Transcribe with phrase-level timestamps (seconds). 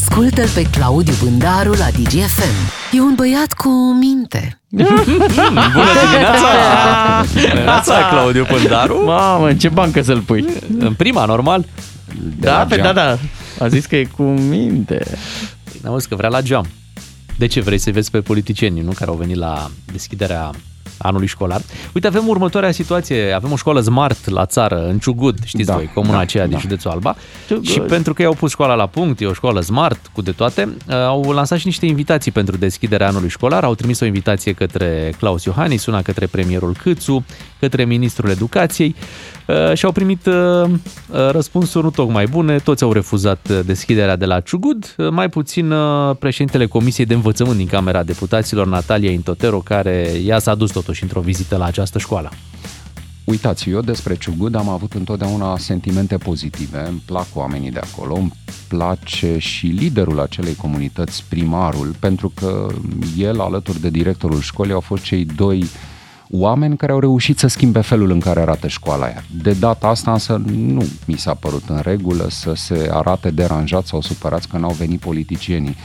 [0.00, 2.72] Ascultă-l pe Claudiu Bândaru la DGFM.
[2.92, 3.68] E un băiat cu
[4.00, 4.60] minte.
[4.68, 6.48] Bună dimineața!
[7.32, 9.04] Bună dimineața, Claudiu Pândaru.
[9.04, 10.44] Mamă, în ce bancă să-l pui?
[10.78, 11.64] În prima, normal.
[12.40, 13.18] Da, pe da, da.
[13.58, 15.04] A zis că e cu minte.
[15.82, 16.66] N-am că vrea la geam.
[17.36, 18.90] De ce vrei să vezi pe politicieni, nu?
[18.90, 20.50] Care au venit la deschiderea
[20.98, 21.60] anului școlar.
[21.94, 23.32] Uite, avem următoarea situație.
[23.32, 26.50] Avem o școală smart la țară, în Ciugud, știți da, voi, comuna da, aceea da.
[26.50, 27.16] din județul Alba.
[27.46, 27.64] Ciugud.
[27.64, 30.76] Și pentru că i-au pus școala la punct, e o școală smart, cu de toate,
[30.88, 33.64] uh, au lansat și niște invitații pentru deschiderea anului școlar.
[33.64, 37.24] Au trimis o invitație către Claus Iohannis, una către premierul Câțu,
[37.60, 38.94] către ministrul educației
[39.46, 40.70] uh, și au primit uh,
[41.30, 42.58] răspunsuri nu tocmai bune.
[42.58, 45.74] Toți au refuzat deschiderea de la Ciugud, mai puțin
[46.18, 51.20] președintele Comisiei de Învățământ din Camera Deputaților, Natalia Intotero, care ea s-a dus totuși într-o
[51.20, 52.30] vizită la această școală.
[53.24, 58.32] Uitați, eu despre Ciugud am avut întotdeauna sentimente pozitive, îmi plac oamenii de acolo, îmi
[58.68, 62.66] place și liderul acelei comunități, primarul, pentru că
[63.16, 65.68] el, alături de directorul școlii, au fost cei doi
[66.30, 69.24] oameni care au reușit să schimbe felul în care arată școala aia.
[69.42, 74.00] De data asta însă nu mi s-a părut în regulă să se arate deranjat sau
[74.00, 75.76] supărați că n-au venit politicienii.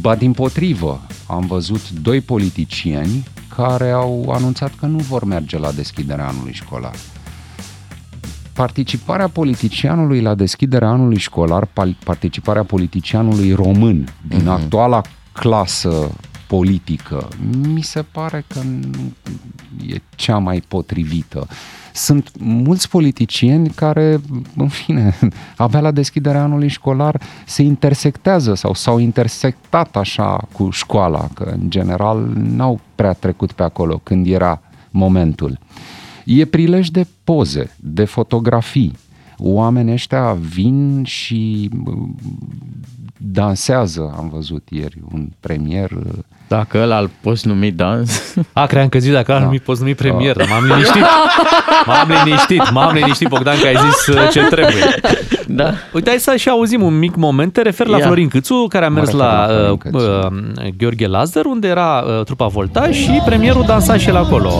[0.00, 3.24] Ba din potrivă, am văzut doi politicieni
[3.56, 6.94] care au anunțat că nu vor merge la deschiderea anului școlar.
[8.52, 11.68] Participarea politicianului la deschiderea anului școlar,
[12.04, 14.62] participarea politicianului român din mm-hmm.
[14.62, 15.00] actuala
[15.32, 16.10] clasă
[16.46, 17.28] politică,
[17.68, 19.12] mi se pare că nu
[19.86, 21.46] e cea mai potrivită.
[21.96, 24.20] Sunt mulți politicieni care,
[24.56, 25.18] în fine,
[25.56, 31.70] abia la deschiderea anului școlar se intersectează sau s-au intersectat așa cu școala, că în
[31.70, 35.58] general n-au prea trecut pe acolo când era momentul.
[36.24, 38.98] E prilej de poze, de fotografii.
[39.46, 41.70] Oamenii ăștia vin și
[43.16, 45.90] dansează, am văzut ieri un premier
[46.48, 48.34] dacă ăla poți numi dans...
[48.52, 49.46] A, cream că zi dacă ăla da.
[49.46, 50.44] nu poți numi premier, da.
[50.44, 51.02] m-am liniștit.
[51.86, 54.84] M-am liniștit, m-am liniștit, Bogdan, că ai zis uh, ce trebuie.
[55.46, 55.72] Da.
[55.92, 57.52] Uite, hai să și auzim un mic moment.
[57.52, 58.04] Te refer la Ia.
[58.04, 62.46] Florin Câțu, care a mers la, la uh, uh, Gheorghe Lazar, unde era uh, trupa
[62.46, 64.50] Volta și premierul dansa și el acolo.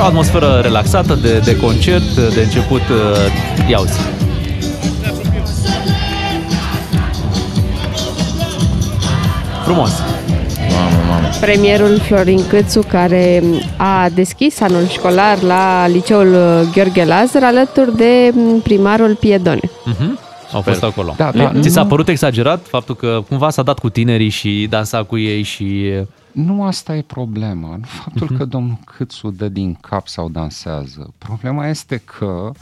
[0.00, 2.80] O atmosferă relaxată de, de concert, de început.
[2.80, 3.98] Uh, ia uzi.
[9.64, 9.90] Frumos!
[10.70, 11.26] Mamă, mamă.
[11.40, 13.42] Premierul Florin Câțu, care
[13.76, 16.36] a deschis anul școlar la liceul
[16.72, 19.60] Gheorghe Lazar, alături de primarul Piedone.
[19.60, 20.26] Uh-huh.
[20.52, 21.14] Au fost acolo.
[21.16, 25.02] Da, da, Ți s-a părut exagerat faptul că cumva s-a dat cu tinerii și dansa
[25.02, 25.92] cu ei și...
[26.44, 27.78] Nu asta e problema.
[27.82, 28.36] Faptul uh-huh.
[28.36, 31.14] că domnul Câțu dă din cap sau dansează.
[31.18, 32.52] Problema este că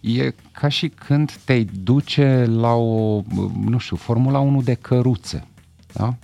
[0.00, 3.22] e ca și când te duce la o,
[3.64, 5.46] nu știu, Formula 1 de căruțe.
[5.92, 6.14] Da?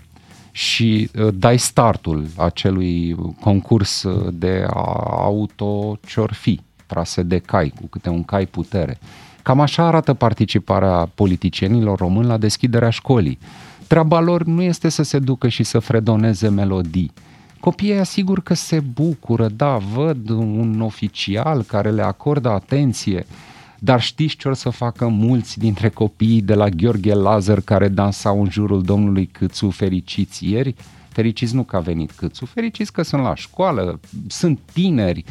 [0.52, 4.66] și uh, dai startul acelui concurs de
[5.10, 8.98] autociorfi, trase de cai, cu câte un cai putere.
[9.42, 13.38] Cam așa arată participarea politicienilor români la deschiderea școlii.
[13.90, 17.12] Treaba lor nu este să se ducă și să fredoneze melodii.
[17.60, 23.26] Copiii asigur că se bucură, da, văd un oficial care le acordă atenție,
[23.78, 28.42] dar știți ce or să facă mulți dintre copiii de la Gheorghe Lazar care dansau
[28.42, 30.74] în jurul domnului Câțu fericiți ieri?
[31.12, 35.24] Fericiți nu că a venit Câțu, fericiți că sunt la școală, sunt tineri,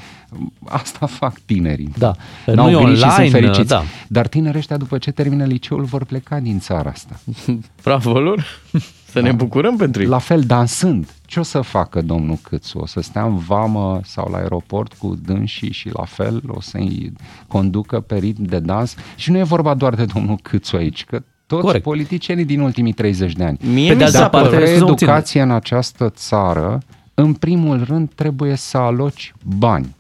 [0.65, 1.93] asta fac tinerii.
[1.97, 3.67] Da, N-au nu venit online, și sunt fericiți.
[3.67, 3.83] Da.
[4.07, 7.19] Dar tinerii ăștia după ce termină liceul vor pleca din țara asta.
[7.83, 8.45] Bravo lor!
[9.11, 9.35] Să ne da.
[9.35, 10.07] bucurăm pentru ei.
[10.07, 11.13] La fel, dansând.
[11.25, 12.77] Ce o să facă domnul Câțu?
[12.77, 17.13] O să stea în vamă sau la aeroport cu dânsii și la fel o să-i
[17.47, 18.95] conducă pe ritm de dans?
[19.15, 21.83] Și nu e vorba doar de domnul Câțu aici, că toți Corect.
[21.83, 23.57] politicienii din ultimii 30 de ani.
[23.73, 26.79] Mie pe de altă parte, educație în această țară,
[27.13, 29.95] în primul rând trebuie să aloci bani.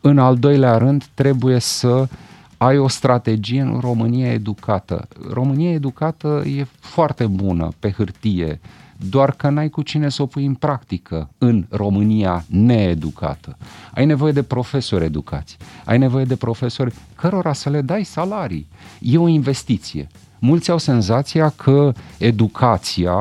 [0.00, 2.08] În al doilea rând trebuie să
[2.56, 5.08] ai o strategie în România educată.
[5.32, 8.60] România educată e foarte bună pe hârtie,
[9.08, 13.56] doar că n-ai cu cine să o pui în practică în România needucată.
[13.94, 18.66] Ai nevoie de profesori educați, ai nevoie de profesori cărora să le dai salarii.
[19.00, 20.06] E o investiție.
[20.38, 23.14] Mulți au senzația că educația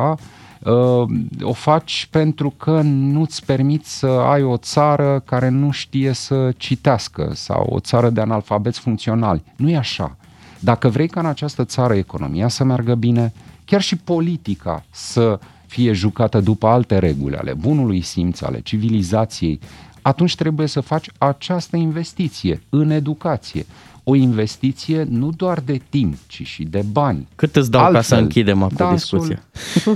[0.63, 1.05] uh,
[1.41, 7.31] o faci pentru că nu-ți permiți să ai o țară care nu știe să citească
[7.33, 9.43] sau o țară de analfabeți funcționali.
[9.55, 10.17] Nu e așa.
[10.59, 13.33] Dacă vrei ca în această țară economia să meargă bine,
[13.65, 15.39] chiar și politica să
[15.73, 19.59] fie jucată după alte reguli ale bunului simț, ale civilizației,
[20.01, 23.65] atunci trebuie să faci această investiție în educație.
[24.05, 27.27] o investiție nu doar de timp, ci și de bani.
[27.35, 29.43] Cât îți dau Altfel, ca să închidem acum da, discuția?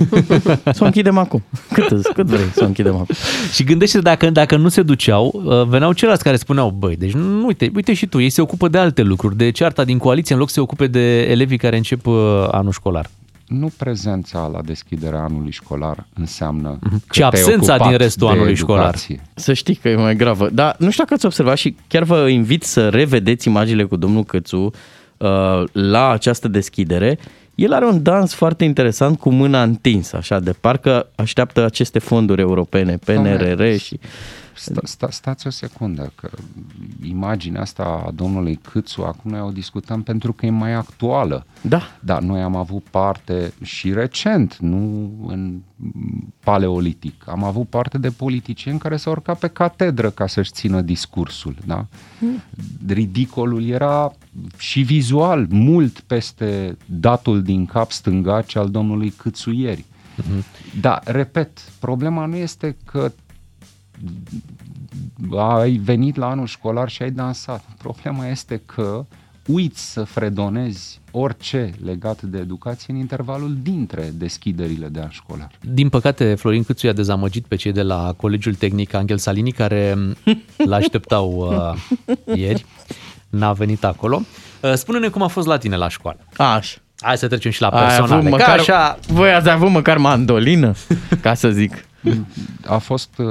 [0.76, 1.42] să o închidem acum.
[1.72, 3.14] Cât, îți, cât vrei să o închidem acum?
[3.52, 7.46] și gândește dacă, dacă nu se duceau, uh, veneau ceilalți care spuneau, băi, deci nu,
[7.46, 10.40] uite, uite și tu, ei se ocupă de alte lucruri, de cearta din coaliție, în
[10.40, 12.14] loc să se ocupe de elevii care încep uh,
[12.50, 13.10] anul școlar
[13.48, 17.06] nu prezența la deschiderea anului școlar înseamnă mm-hmm.
[17.06, 19.14] că Ci absența din restul anului educație.
[19.14, 19.30] școlar.
[19.34, 20.48] Să știi că e mai gravă.
[20.52, 24.24] Dar nu știu dacă ați observat și chiar vă invit să revedeți imaginile cu domnul
[24.24, 24.70] Cățu
[25.16, 27.18] uh, la această deschidere.
[27.54, 32.40] El are un dans foarte interesant cu mâna întinsă, așa, de parcă așteaptă aceste fonduri
[32.40, 33.98] europene, PNRR și...
[34.58, 36.30] Sta, sta, stați o secundă, că
[37.02, 41.46] imaginea asta a domnului Câțu, acum noi o discutăm pentru că e mai actuală.
[41.60, 41.82] Da.
[42.00, 45.60] Dar noi am avut parte și recent, nu în
[46.40, 51.56] paleolitic, am avut parte de politicieni care s-au urcat pe catedră ca să-și țină discursul.
[51.66, 51.86] Da?
[52.20, 52.42] Mm.
[52.86, 54.12] Ridicolul era
[54.56, 59.84] și vizual mult peste datul din cap stângaci al domnului Câțu ieri.
[60.18, 60.80] Mm-hmm.
[60.80, 63.12] Da, repet, problema nu este că
[65.36, 67.64] ai venit la anul școlar și ai dansat.
[67.78, 69.04] Problema este că
[69.46, 75.50] uiți să fredonezi orice legat de educație în intervalul dintre deschiderile de an școlar.
[75.60, 79.96] Din păcate, Florin Câțu i-a dezamăgit pe cei de la Colegiul Tehnic Angel Salini, care
[80.56, 81.30] l-așteptau
[82.16, 82.64] uh, ieri.
[83.28, 84.22] N-a venit acolo.
[84.62, 86.18] Uh, spune-ne cum a fost la tine la școală.
[86.36, 86.78] Așa.
[87.00, 88.28] Hai să trecem și la personale.
[88.28, 88.98] Măcar, așa...
[89.06, 90.74] Voi ați avut măcar mandolină,
[91.20, 91.87] ca să zic.
[92.66, 93.26] A fost uh,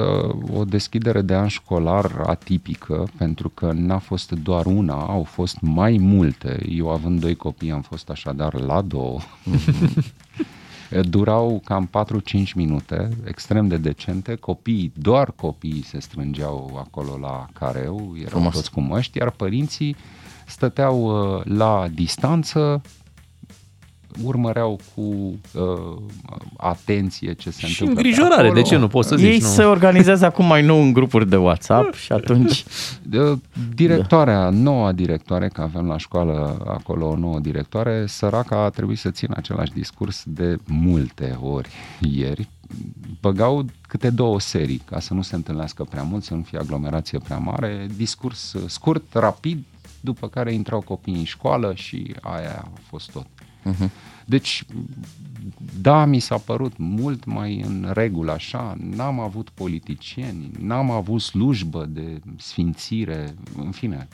[0.54, 5.98] o deschidere de an școlar atipică, pentru că n-a fost doar una, au fost mai
[6.00, 6.66] multe.
[6.70, 9.20] Eu având doi copii am fost așadar la două.
[11.10, 11.90] Durau cam
[12.50, 14.36] 4-5 minute, extrem de decente.
[14.36, 18.54] Copiii, doar copiii se strângeau acolo la careu, erau Frumos.
[18.54, 19.96] toți cu măști, iar părinții
[20.46, 22.82] stăteau uh, la distanță,
[24.24, 26.02] urmăreau cu uh,
[26.58, 28.02] atenție ce se și întâmplă.
[28.02, 29.32] Și îngrijorare, de ce nu poți să zici?
[29.32, 29.46] Ei nu?
[29.46, 32.64] se organizează acum mai nou în grupuri de WhatsApp și atunci...
[33.76, 34.50] Directoarea, da.
[34.50, 39.34] noua directoare, că avem la școală acolo o nouă directoare, săraca a trebuit să țină
[39.38, 41.70] același discurs de multe ori
[42.00, 42.50] ieri.
[43.22, 47.20] Băgau câte două serii, ca să nu se întâlnească prea mult, să nu fie aglomerație
[47.20, 49.64] prea mare, discurs scurt, rapid,
[50.00, 53.28] după care intrau copiii în școală și aia a fost tot.
[53.72, 53.90] Uh-huh.
[54.26, 54.64] Deci,
[55.82, 61.86] da, mi s-a părut mult mai în regulă așa, n-am avut politicieni, n-am avut slujbă
[61.86, 64.08] de sfințire, în fine,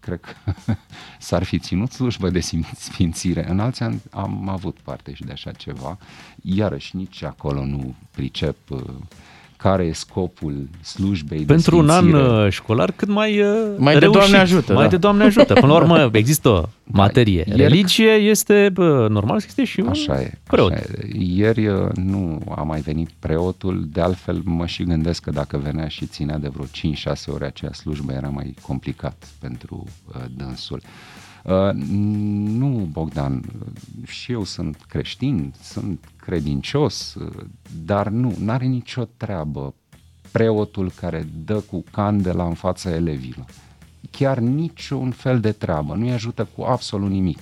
[0.00, 0.52] cred că
[1.18, 2.40] s-ar fi ținut slujbă de
[2.76, 3.50] sfințire.
[3.50, 5.98] În alți ani am avut parte și de așa ceva,
[6.42, 8.80] iarăși nici acolo nu pricep uh,
[9.64, 13.46] care e scopul slujbei Pentru de un an uh, școlar cât mai uh,
[13.76, 14.72] Mai reușit, de Doamne ajută.
[14.72, 14.88] Mai da.
[14.88, 15.54] de Doamne ajută.
[15.54, 17.44] Până la urmă există materie.
[17.48, 20.72] Da, Religie este bă, normal să existe și un așa e, preot.
[20.72, 21.08] Așa e.
[21.18, 25.88] Ieri uh, nu a mai venit preotul, de altfel mă și gândesc că dacă venea
[25.88, 26.64] și ținea de vreo
[27.14, 30.80] 5-6 ore acea slujbă era mai complicat pentru uh, dânsul.
[30.82, 31.13] Uh,
[31.44, 33.42] nu, Bogdan,
[34.06, 37.16] și eu sunt creștin, sunt credincios,
[37.84, 39.74] dar nu, n-are nicio treabă
[40.30, 43.44] preotul care dă cu candela în fața elevilor.
[44.10, 47.38] Chiar niciun fel de treabă, nu-i ajută cu absolut nimic.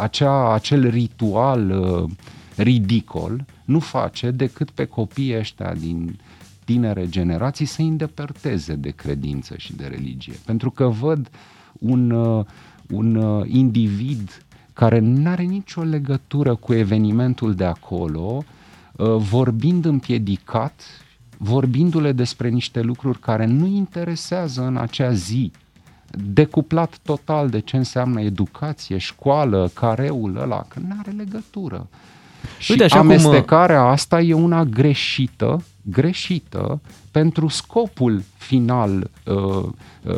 [0.00, 2.10] Acea, acel ritual uh,
[2.56, 6.18] ridicol nu face decât pe copiii ăștia din
[6.64, 10.34] tinere generații să îndepărteze de credință și de religie.
[10.44, 11.28] Pentru că văd un, uh,
[11.78, 14.42] un uh, individ
[14.72, 18.44] care nu are nicio legătură cu evenimentul de acolo,
[18.96, 20.82] uh, vorbind împiedicat,
[21.36, 25.52] vorbindu-le despre niște lucruri care nu interesează în acea zi,
[26.10, 31.88] decuplat total de ce înseamnă educație, școală, careul ăla, că nu are legătură.
[32.58, 33.90] Și Uite, așa amestecarea cum...
[33.90, 36.80] asta e una greșită, greșită
[37.10, 39.34] pentru scopul final uh,
[40.02, 40.14] uh,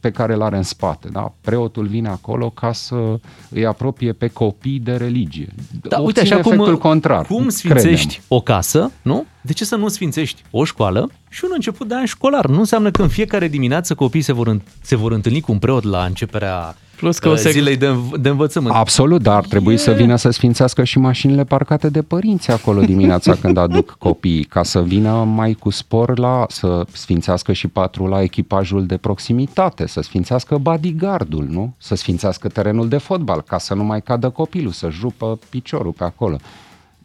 [0.00, 1.08] pe care îl are în spate.
[1.12, 1.32] Da?
[1.40, 3.18] Preotul vine acolo ca să
[3.50, 5.48] îi apropie pe copii de religie.
[5.88, 7.26] Da, uite, așa efectul cum, contrar.
[7.26, 8.24] Cum sfințești credem.
[8.28, 9.24] o casă, nu?
[9.40, 12.46] De ce să nu sfințești o școală și un început de an școlar?
[12.46, 15.82] Nu înseamnă că în fiecare dimineață copiii se vor, se vor întâlni cu un preot
[15.84, 17.50] la începerea Plus că o să...
[17.50, 18.74] zilei de, de învățământ.
[18.74, 19.76] Absolut, dar ar trebui e...
[19.76, 24.62] să vină să sfințească și mașinile parcate de părinți acolo dimineața când aduc copiii, ca
[24.62, 30.58] să vină mai cu spor la, să sfințească și patrula echipajul de proximitate, să sfințească
[30.58, 31.74] bodyguardul, nu?
[31.78, 36.04] Să sfințească terenul de fotbal, ca să nu mai cadă copilul, să-și rupă piciorul pe
[36.04, 36.36] acolo.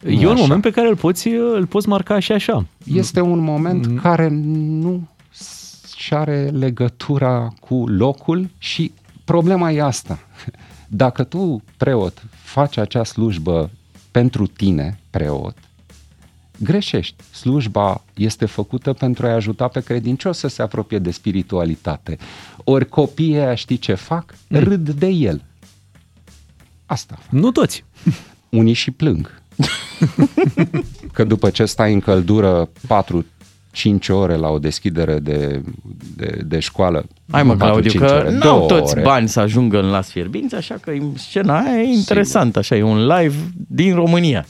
[0.02, 0.40] Nu e un așa.
[0.40, 2.64] moment pe care îl poți, îl poți marca și așa.
[2.84, 3.96] Este un moment mm.
[3.96, 5.08] care nu
[5.96, 8.92] și are legătura cu locul și
[9.24, 10.18] problema e asta.
[10.88, 13.70] Dacă tu, preot, faci acea slujbă
[14.10, 15.56] pentru tine, preot,
[16.58, 17.24] greșești.
[17.32, 22.16] Slujba este făcută pentru a-i ajuta pe credincios să se apropie de spiritualitate.
[22.64, 24.34] Ori copiii aia știi ce fac?
[24.48, 24.58] Mm.
[24.58, 25.44] Râd de el.
[26.86, 27.18] Asta.
[27.30, 27.84] Nu toți.
[28.48, 29.42] Unii și plâng.
[31.12, 33.26] că după ce stai în căldură 4
[33.70, 35.62] 5 ore la o deschidere de,
[36.16, 37.04] de, de școală.
[37.30, 39.00] Hai mă, Claudiu, că nu au toți ore.
[39.00, 43.06] bani să ajungă în las fierbinți, așa că scena aia e interesantă, așa, e un
[43.06, 44.46] live din România.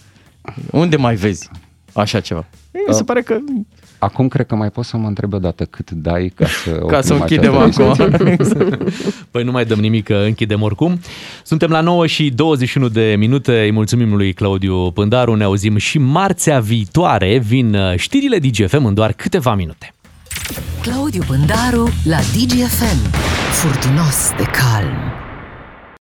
[0.70, 1.50] Unde mai vezi
[1.92, 2.46] așa ceva?
[2.88, 3.38] Mi se pare că
[4.00, 7.00] Acum cred că mai poți să mă întreb o dată cât dai ca să Ca
[7.00, 7.96] să închidem acum.
[9.30, 11.00] păi nu mai dăm nimic, închidem oricum.
[11.44, 13.60] Suntem la 9 și 21 de minute.
[13.62, 15.34] Îi mulțumim lui Claudiu Pândaru.
[15.34, 17.38] Ne auzim și marțea viitoare.
[17.38, 19.92] Vin uh, știrile DGFM în doar câteva minute.
[20.82, 23.10] Claudiu Pândaru la DGFM.
[23.52, 25.29] Furtunos de calm.